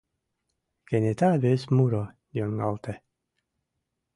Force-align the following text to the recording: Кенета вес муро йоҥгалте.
Кенета 0.87 1.29
вес 1.43 1.61
муро 1.75 2.03
йоҥгалте. 2.37 2.93